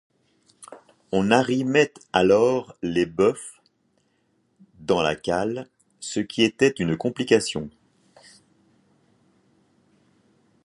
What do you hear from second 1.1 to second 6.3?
On arrimait alors les bœufs dans la cale, ce